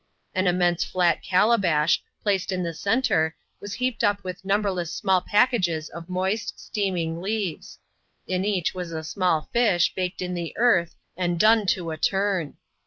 [0.33, 5.89] An immense flat calabash, placed in the centre, was heaped up with numberless small packages
[5.89, 7.77] of moist, steaming leaves:
[8.25, 12.57] in each was a small fish, baked in the earth, and done to a turn.